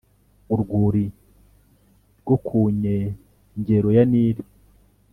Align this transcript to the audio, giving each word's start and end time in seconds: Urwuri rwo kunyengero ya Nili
Urwuri 0.53 1.05
rwo 2.21 2.35
kunyengero 2.45 3.89
ya 3.95 4.03
Nili 4.11 4.43